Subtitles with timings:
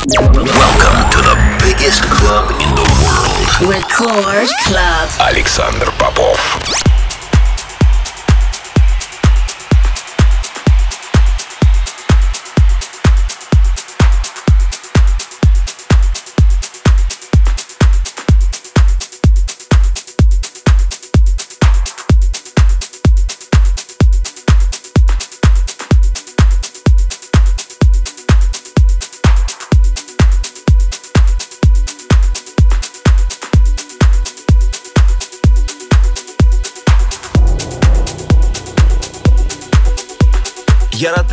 [0.00, 3.70] Welcome to the biggest club in the world.
[3.70, 5.10] Record Club.
[5.20, 6.89] Александр Попов.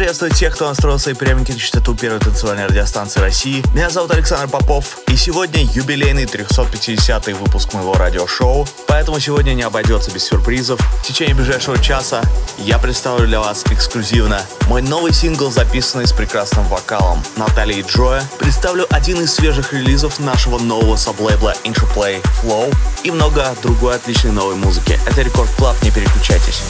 [0.09, 3.63] Приветствовать тех, кто настроил свои приемники на частоту первой танцевальной радиостанции России.
[3.75, 10.11] Меня зовут Александр Попов, и сегодня юбилейный 350 выпуск моего радиошоу, поэтому сегодня не обойдется
[10.11, 10.81] без сюрпризов.
[10.81, 12.23] В течение ближайшего часа
[12.57, 14.41] я представлю для вас эксклюзивно
[14.71, 18.25] мой новый сингл, записанный с прекрасным вокалом Натальи Джоя.
[18.39, 24.55] Представлю один из свежих релизов нашего нового саблейбла Interplay Flow и много другой отличной новой
[24.55, 24.99] музыки.
[25.07, 26.63] Это Record Club, не переключайтесь.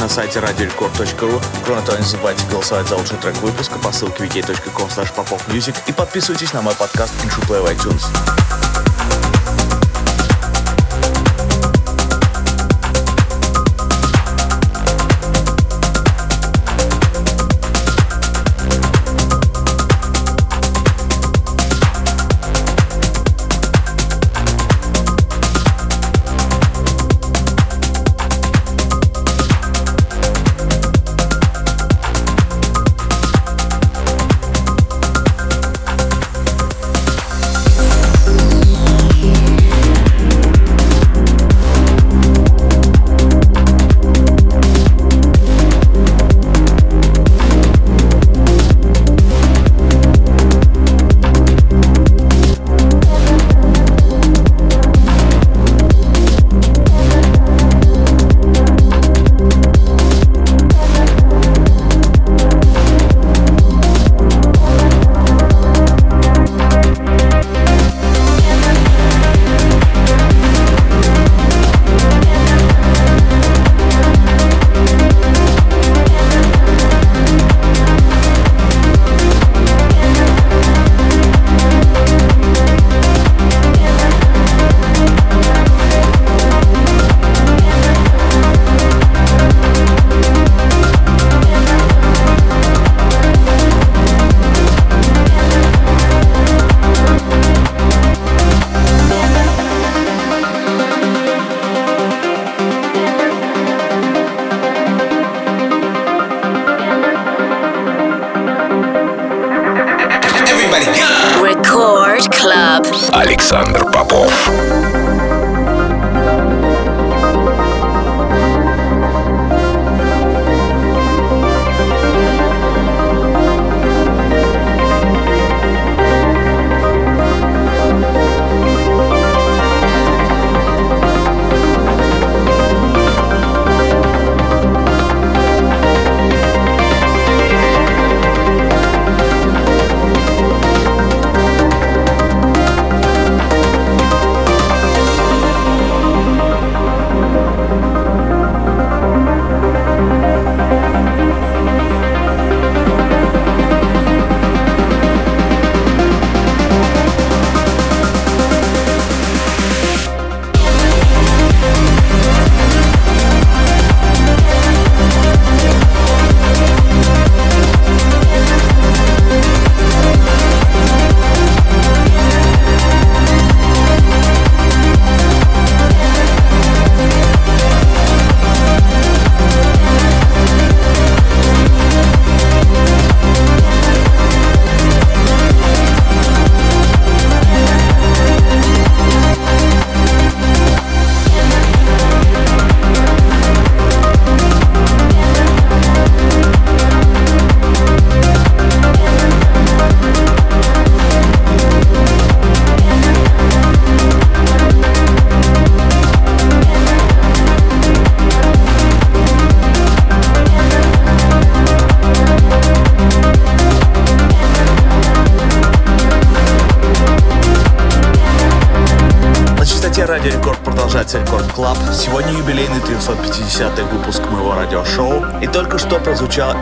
[0.00, 1.42] На сайте radiorecord.ru.
[1.64, 6.52] Кроме того, не забывайте голосовать за лучший трек выпуска по ссылке wiki.com popofmusic и подписывайтесь
[6.52, 7.12] на мой подкаст
[7.46, 8.59] Play в iTunes.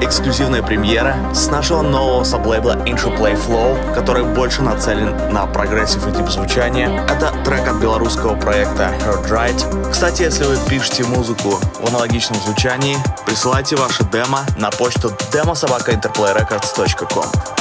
[0.01, 6.29] Эксклюзивная премьера с нашего нового саблейбла Interplay Flow, который больше нацелен на прогрессив и тип
[6.29, 7.05] звучания.
[7.07, 9.91] Это трек от белорусского проекта Heard Right.
[9.91, 12.97] Кстати, если вы пишете музыку в аналогичном звучании,
[13.27, 17.58] присылайте ваши демо на почту demo собака interplayrecords.com.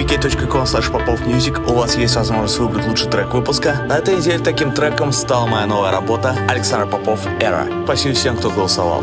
[0.00, 3.84] wiki.com popovmusic у вас есть возможность выбрать лучший трек выпуска.
[3.86, 7.66] На этой неделе таким треком стала моя новая работа Александр Попов «Эра».
[7.84, 9.02] Спасибо всем, кто голосовал.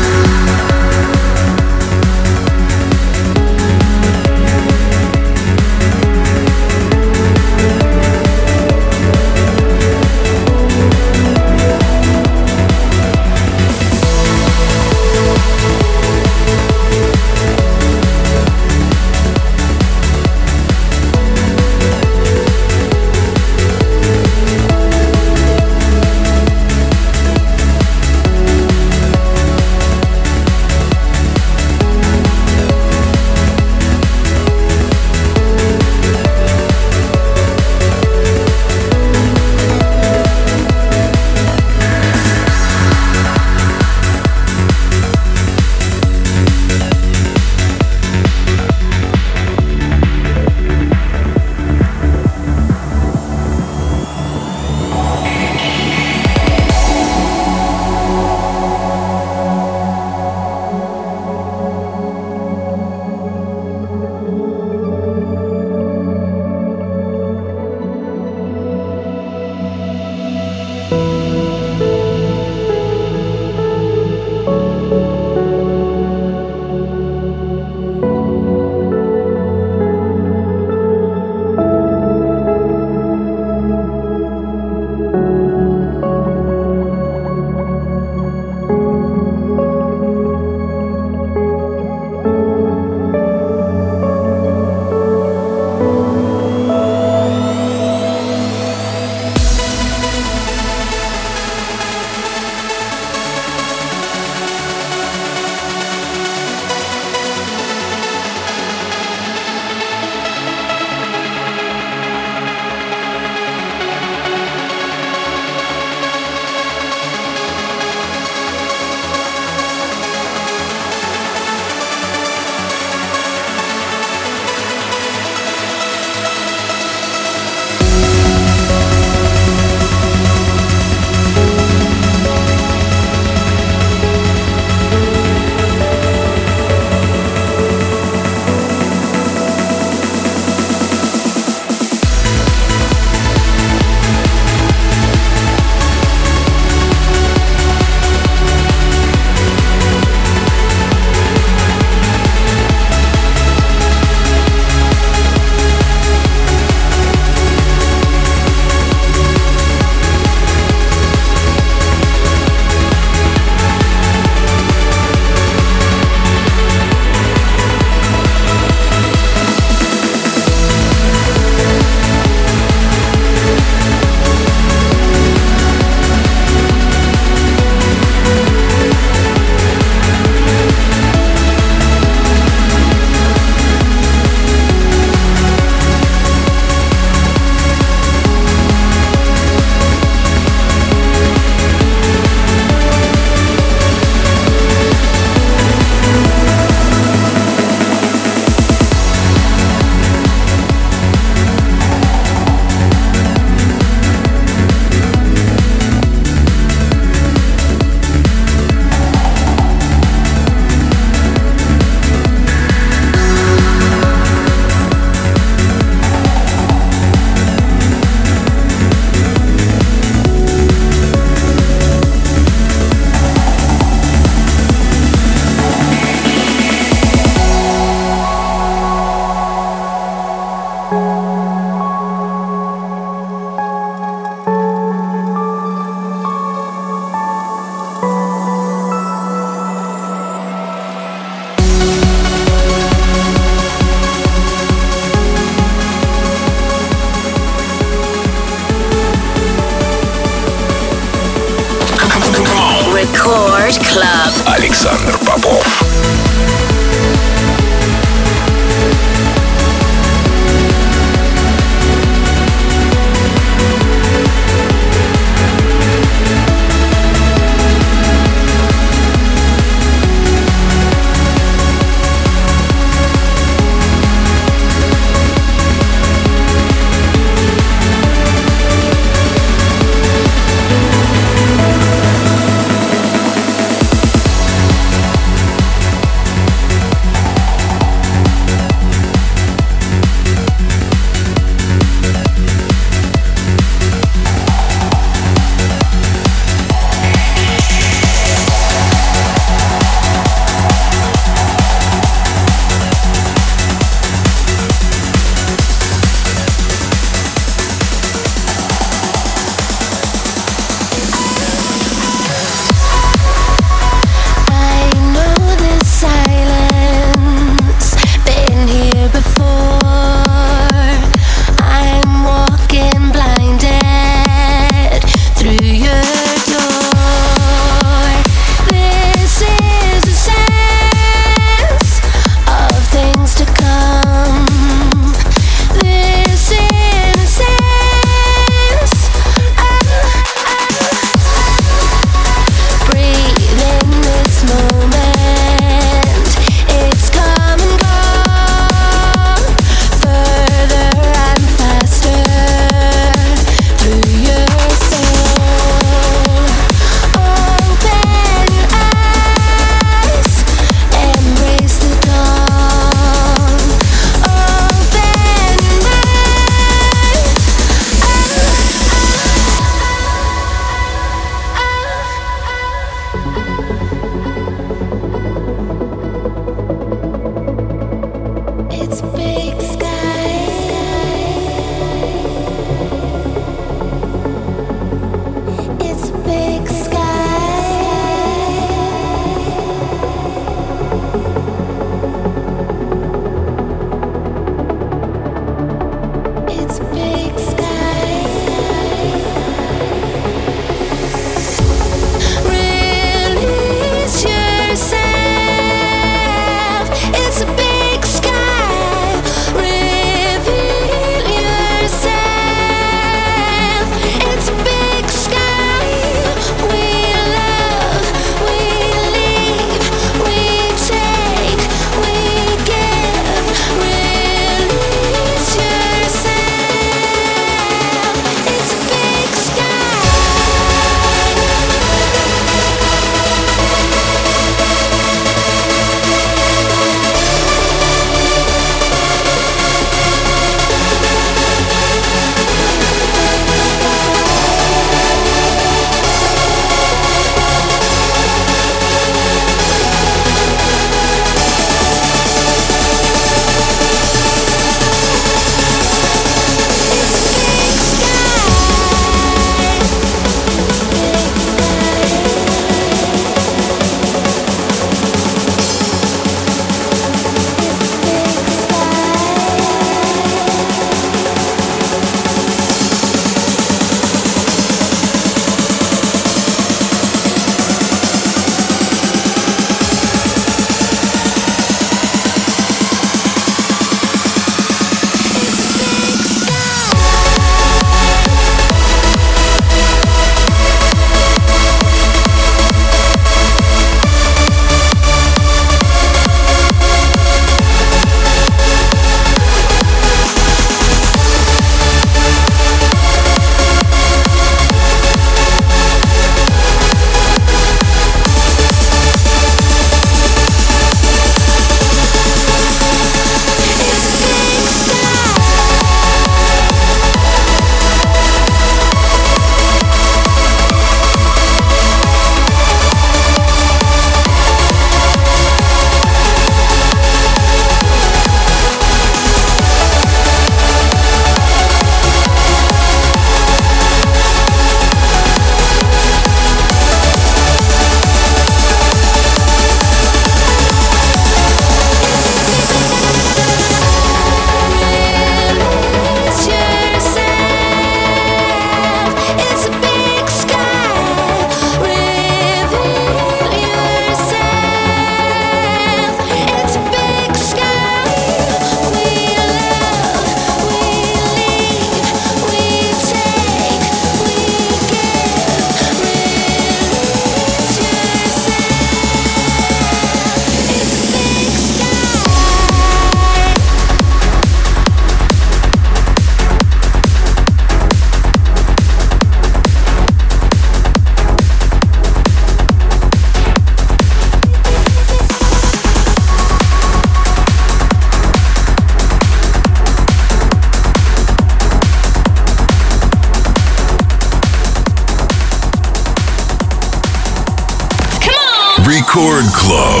[599.13, 600.00] Record Club.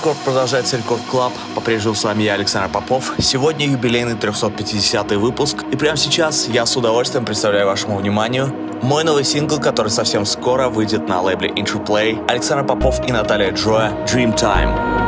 [0.00, 1.32] Рекорд продолжается Record Club.
[1.54, 3.12] По-прежнему с вами я, Александр Попов.
[3.18, 5.58] Сегодня юбилейный 350 выпуск.
[5.72, 10.70] И прямо сейчас я с удовольствием представляю вашему вниманию мой новый сингл, который совсем скоро
[10.70, 12.18] выйдет на лейбле Interplay.
[12.30, 14.99] Александр Попов и Наталья Джоя «Dream Time».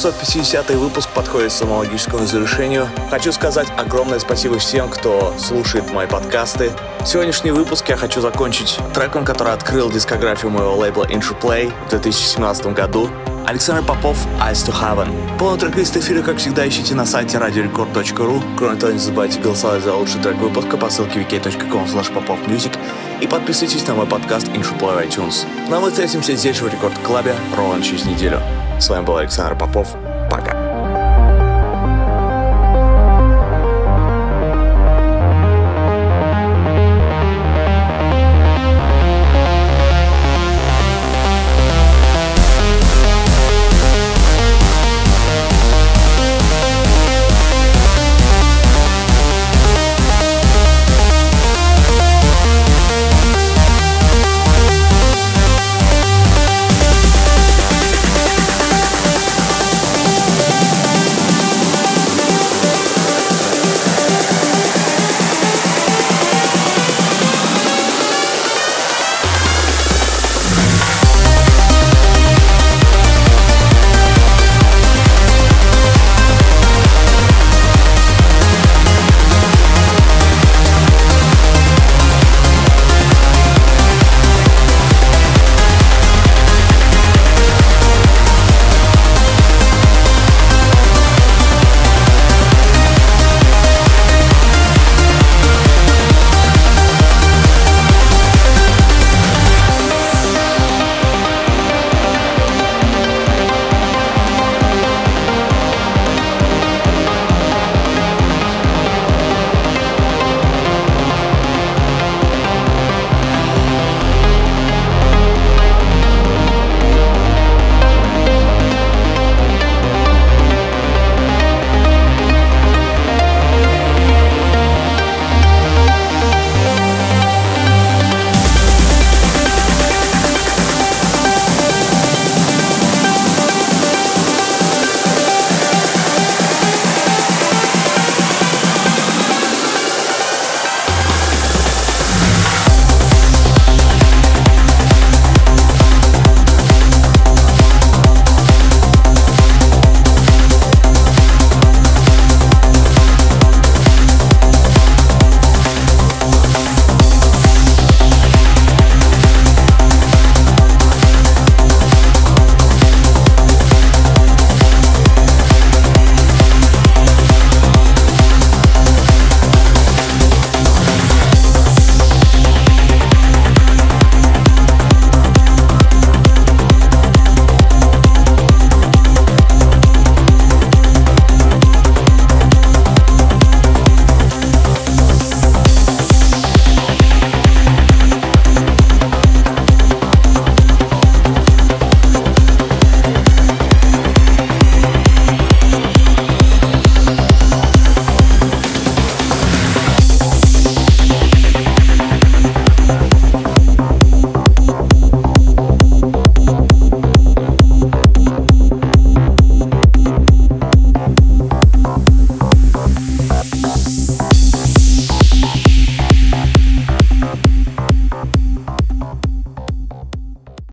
[0.00, 2.88] 350 выпуск подходит к самому логическому завершению.
[3.10, 6.72] Хочу сказать огромное спасибо всем, кто слушает мои подкасты.
[7.04, 13.10] Сегодняшний выпуск я хочу закончить треком, который открыл дискографию моего лейбла Play в 2017 году.
[13.46, 15.08] Александр Попов, Eyes to Heaven.
[15.38, 18.42] Полный трек-лист эфира, как всегда, ищите на сайте radiorecord.ru.
[18.56, 22.78] Кроме того, не забывайте голосовать за лучший трек выпуска по ссылке wiki.com popofmusic
[23.20, 25.46] и подписывайтесь на мой подкаст Play в iTunes.
[25.68, 28.40] Ну а мы встретимся здесь в Рекорд Клабе ровно через неделю.
[28.78, 29.96] С вами был Александр Попов.